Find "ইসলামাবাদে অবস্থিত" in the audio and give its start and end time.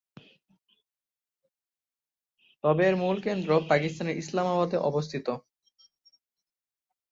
4.17-5.27